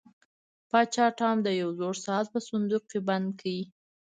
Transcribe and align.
پاچا 0.69 1.05
ټام 1.17 1.37
د 1.43 1.47
یو 1.61 1.69
زوړ 1.79 1.95
ساعت 2.05 2.27
په 2.33 2.39
صندوق 2.49 2.83
کې 2.91 2.99
بندي 3.07 3.57
کړ. 3.67 3.71